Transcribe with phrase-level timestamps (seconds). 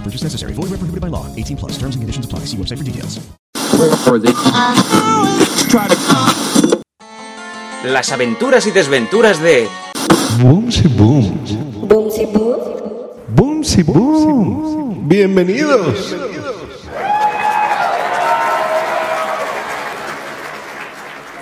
[0.00, 0.54] No purchase necessary.
[0.54, 1.26] Void where prohibited by law.
[1.36, 1.72] 18 plus.
[1.72, 2.46] Terms and conditions apply.
[2.46, 3.20] See website for details.
[7.84, 9.68] Las aventuras y desventuras de
[10.42, 11.44] Boomsy Boom.
[11.86, 12.58] Boomsy boom.
[13.28, 15.08] Boomsy Boom.
[15.08, 16.14] Bienvenidos.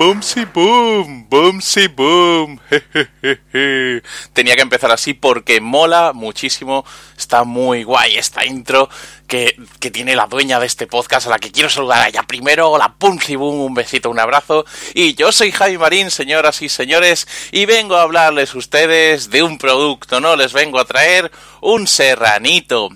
[0.00, 2.58] Boom, boomsy boom.
[4.32, 6.86] Tenía que empezar así porque mola muchísimo.
[7.18, 8.88] Está muy guay esta intro
[9.26, 12.22] que, que tiene la dueña de este podcast a la que quiero saludar a ella
[12.22, 12.70] primero.
[12.70, 14.64] Hola, boomsy boom, un besito, un abrazo.
[14.94, 19.58] Y yo soy Javi Marín, señoras y señores, y vengo a hablarles ustedes de un
[19.58, 20.34] producto, ¿no?
[20.34, 22.88] Les vengo a traer un serranito.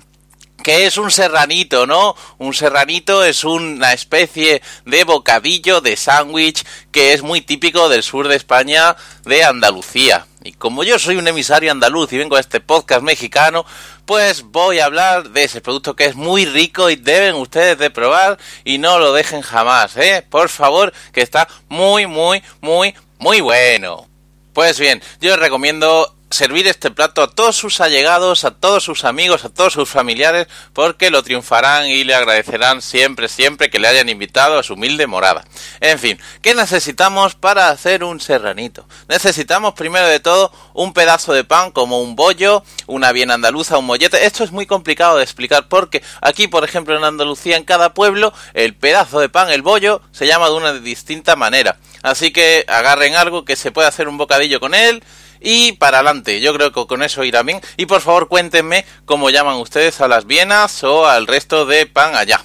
[0.65, 2.17] ¿Qué es un serranito, no?
[2.39, 8.29] Un serranito es una especie de bocadillo de sándwich que es muy típico del sur
[8.29, 10.27] de España, de Andalucía.
[10.43, 13.67] Y como yo soy un emisario andaluz y vengo a este podcast mexicano,
[14.07, 17.91] pues voy a hablar de ese producto que es muy rico y deben ustedes de
[17.91, 20.25] probar y no lo dejen jamás, ¿eh?
[20.31, 24.09] Por favor, que está muy, muy, muy, muy bueno.
[24.55, 29.05] Pues bien, yo les recomiendo servir este plato a todos sus allegados, a todos sus
[29.05, 33.89] amigos, a todos sus familiares, porque lo triunfarán y le agradecerán siempre, siempre que le
[33.89, 35.45] hayan invitado a su humilde morada.
[35.81, 38.87] En fin, ¿qué necesitamos para hacer un serranito?
[39.09, 43.87] Necesitamos primero de todo un pedazo de pan como un bollo, una bien andaluza, un
[43.87, 44.27] mollete.
[44.27, 48.33] Esto es muy complicado de explicar porque aquí, por ejemplo, en Andalucía, en cada pueblo,
[48.55, 51.79] el pedazo de pan, el bollo, se llama de una distinta manera.
[52.03, 55.03] Así que agarren algo que se pueda hacer un bocadillo con él
[55.45, 56.41] y para adelante.
[56.41, 57.61] Yo creo que con eso irá bien.
[57.77, 62.17] Y por favor cuéntenme cómo llaman ustedes a las vienas o al resto de pan
[62.17, 62.41] allá.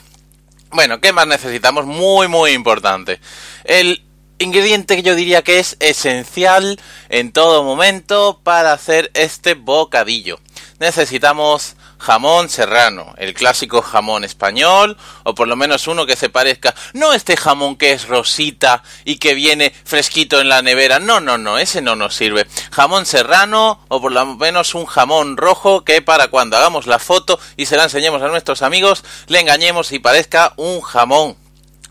[0.72, 1.86] Bueno, ¿qué más necesitamos?
[1.86, 3.20] Muy, muy importante.
[3.64, 4.04] El
[4.40, 6.80] ingrediente que yo diría que es esencial
[7.10, 10.40] en todo momento para hacer este bocadillo.
[10.80, 16.74] Necesitamos jamón serrano, el clásico jamón español, o por lo menos uno que se parezca,
[16.94, 21.38] no este jamón que es rosita y que viene fresquito en la nevera, no, no,
[21.38, 22.48] no, ese no nos sirve.
[22.72, 27.40] Jamón serrano, o por lo menos un jamón rojo que para cuando hagamos la foto
[27.58, 31.36] y se la enseñemos a nuestros amigos, le engañemos y parezca un jamón.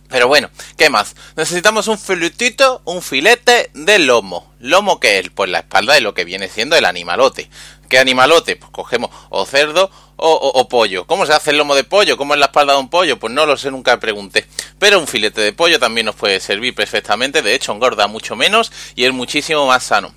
[0.08, 1.14] Pero bueno, ¿qué más?
[1.36, 4.52] Necesitamos un filetito, un filete de lomo.
[4.58, 5.30] ¿Lomo qué es?
[5.30, 7.50] Pues la espalda de lo que viene siendo el animalote.
[7.88, 8.56] ¿Qué animalote?
[8.56, 11.06] Pues cogemos o cerdo o, o, pollo.
[11.06, 12.16] ¿Cómo se hace el lomo de pollo?
[12.16, 13.19] ¿Cómo es la espalda de un pollo?
[13.19, 14.46] Pues no lo sé, nunca pregunté.
[14.78, 17.42] Pero un filete de pollo también nos puede servir perfectamente.
[17.42, 20.12] De hecho, engorda mucho menos y es muchísimo más sano.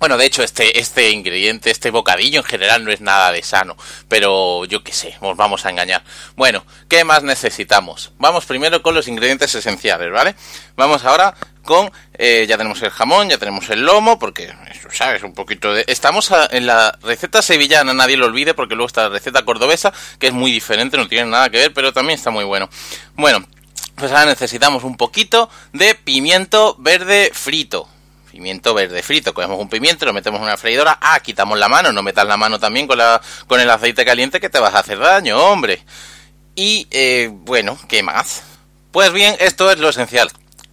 [0.00, 3.76] Bueno, de hecho, este, este ingrediente, este bocadillo en general no es nada de sano,
[4.08, 6.04] pero yo qué sé, os vamos a engañar.
[6.36, 8.12] Bueno, ¿qué más necesitamos?
[8.18, 10.36] Vamos primero con los ingredientes esenciales, ¿vale?
[10.76, 15.24] Vamos ahora con, eh, ya tenemos el jamón, ya tenemos el lomo, porque, eso, ¿sabes?
[15.24, 15.84] Un poquito de...
[15.88, 20.28] Estamos en la receta sevillana, nadie lo olvide, porque luego está la receta cordobesa, que
[20.28, 22.70] es muy diferente, no tiene nada que ver, pero también está muy bueno.
[23.16, 23.44] Bueno,
[23.96, 27.88] pues ahora necesitamos un poquito de pimiento verde frito
[28.38, 29.34] pimiento verde frito.
[29.34, 30.96] Cogemos un pimiento, lo metemos en una freidora.
[31.00, 31.92] Ah, quitamos la mano.
[31.92, 34.78] No metas la mano también con, la, con el aceite caliente que te vas a
[34.78, 35.82] hacer daño, hombre.
[36.54, 38.42] Y, eh, bueno, ¿qué más?
[38.92, 40.30] Pues bien, esto es lo esencial.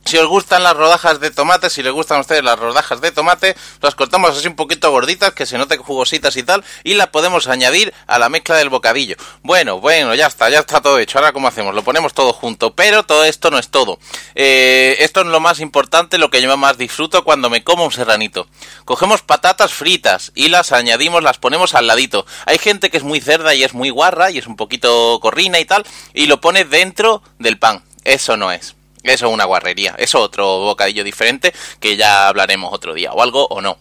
[0.08, 3.12] Si os gustan las rodajas de tomate, si les gustan a ustedes las rodajas de
[3.12, 7.08] tomate, las cortamos así un poquito gorditas, que se note jugositas y tal, y las
[7.08, 9.16] podemos añadir a la mezcla del bocadillo.
[9.42, 11.18] Bueno, bueno, ya está, ya está todo hecho.
[11.18, 11.74] Ahora, ¿cómo hacemos?
[11.74, 13.98] Lo ponemos todo junto, pero todo esto no es todo.
[14.36, 17.92] Eh, esto es lo más importante, lo que yo más disfruto cuando me como un
[17.92, 18.48] serranito.
[18.86, 22.28] Cogemos patatas fritas y las añadimos, las ponemos al ladito.
[22.46, 25.60] Hay gente que es muy cerda y es muy guarra y es un poquito corrina
[25.60, 27.84] y tal, y lo pone dentro del pan.
[28.04, 28.76] Eso no es.
[29.06, 29.96] Eso es una guarrería.
[29.98, 33.78] Eso otro bocadillo diferente que ya hablaremos otro día o algo o no.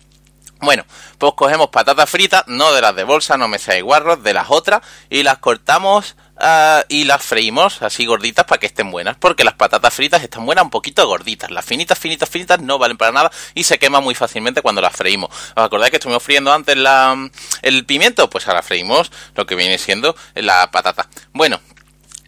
[0.60, 0.84] Bueno,
[1.18, 4.46] pues cogemos patatas fritas, no de las de bolsa, no me seáis guarros, de las
[4.50, 4.80] otras,
[5.10, 9.54] y las cortamos ah, y las freímos así gorditas para que estén buenas, porque las
[9.54, 11.50] patatas fritas están buenas un poquito gorditas.
[11.50, 14.96] Las finitas, finitas, finitas no valen para nada y se queman muy fácilmente cuando las
[14.96, 15.28] freímos.
[15.54, 17.28] ¿Os acordáis que estuvimos friendo antes la,
[17.60, 18.30] el pimiento?
[18.30, 21.08] Pues ahora freímos lo que viene siendo la patata.
[21.32, 21.60] Bueno,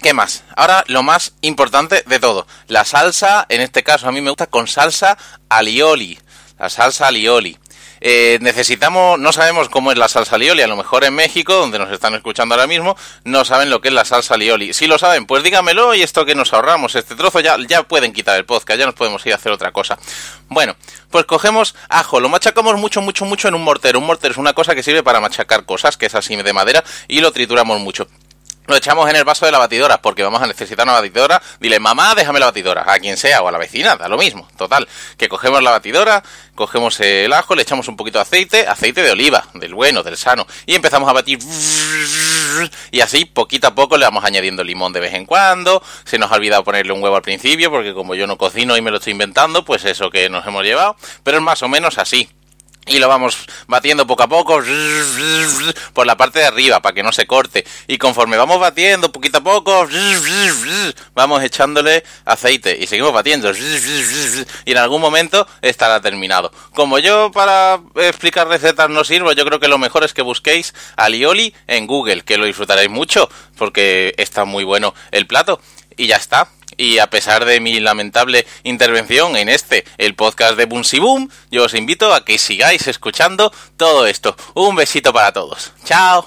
[0.02, 0.44] ¿Qué más?
[0.54, 2.46] Ahora lo más importante de todo.
[2.68, 5.16] La salsa, en este caso a mí me gusta con salsa
[5.48, 6.18] alioli.
[6.58, 7.58] La salsa alioli.
[8.00, 11.78] Eh, necesitamos, no sabemos cómo es la salsa alioli, a lo mejor en México, donde
[11.78, 12.94] nos están escuchando ahora mismo,
[13.24, 14.74] no saben lo que es la salsa alioli.
[14.74, 18.12] Si lo saben, pues dígamelo y esto que nos ahorramos, este trozo ya, ya pueden
[18.12, 19.98] quitar el podcast, ya nos podemos ir a hacer otra cosa.
[20.48, 20.76] Bueno,
[21.10, 23.98] pues cogemos ajo, lo machacamos mucho, mucho, mucho en un mortero.
[23.98, 26.84] Un mortero es una cosa que sirve para machacar cosas, que es así de madera,
[27.08, 28.06] y lo trituramos mucho
[28.66, 31.40] lo echamos en el vaso de la batidora, porque vamos a necesitar una batidora.
[31.60, 34.48] Dile, mamá, déjame la batidora, a quien sea, o a la vecina, da lo mismo.
[34.56, 36.22] Total, que cogemos la batidora,
[36.54, 40.16] cogemos el ajo, le echamos un poquito de aceite, aceite de oliva, del bueno, del
[40.16, 41.38] sano, y empezamos a batir.
[42.90, 45.82] Y así, poquito a poco, le vamos añadiendo limón de vez en cuando.
[46.04, 48.82] Se nos ha olvidado ponerle un huevo al principio, porque como yo no cocino y
[48.82, 50.96] me lo estoy inventando, pues eso que nos hemos llevado.
[51.22, 52.28] Pero es más o menos así
[52.86, 53.36] y lo vamos
[53.66, 54.62] batiendo poco a poco
[55.92, 57.66] por la parte de arriba para que no se corte.
[57.88, 59.88] Y conforme vamos batiendo poquito a poco
[61.14, 63.52] vamos echándole aceite y seguimos batiendo
[64.64, 66.52] y en algún momento estará terminado.
[66.74, 70.74] Como yo para explicar recetas no sirvo yo creo que lo mejor es que busquéis
[70.96, 75.60] alioli en Google que lo disfrutaréis mucho porque está muy bueno el plato
[75.96, 80.66] y ya está y a pesar de mi lamentable intervención en este, el podcast de
[80.66, 84.36] Boomsy Boom, yo os invito a que sigáis escuchando todo esto.
[84.54, 85.72] Un besito para todos.
[85.84, 86.26] ¡Chao!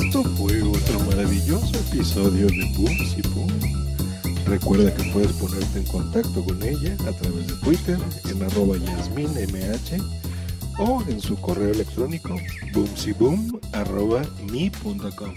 [0.00, 3.50] Esto fue otro maravilloso episodio de Boomsy Boom.
[4.46, 7.98] Recuerda que puedes ponerte en contacto con ella a través de Twitter
[8.28, 10.29] en arroba yasminmh
[10.78, 12.36] o en su correo electrónico
[12.72, 15.34] boomsyboom.me.com.